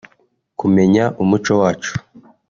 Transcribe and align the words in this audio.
kumenya 0.59 1.03
umuco 1.21 1.53
wacu 1.61 1.93